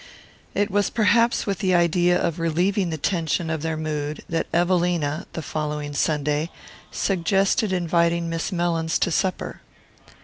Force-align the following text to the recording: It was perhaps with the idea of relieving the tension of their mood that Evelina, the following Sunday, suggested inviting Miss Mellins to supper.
It 0.55 0.71
was 0.71 0.89
perhaps 0.89 1.45
with 1.45 1.59
the 1.59 1.75
idea 1.75 2.19
of 2.19 2.39
relieving 2.39 2.89
the 2.89 2.97
tension 2.97 3.51
of 3.51 3.61
their 3.61 3.77
mood 3.77 4.23
that 4.27 4.47
Evelina, 4.51 5.27
the 5.33 5.43
following 5.43 5.93
Sunday, 5.93 6.49
suggested 6.89 7.71
inviting 7.71 8.27
Miss 8.27 8.51
Mellins 8.51 8.97
to 8.97 9.11
supper. 9.11 9.61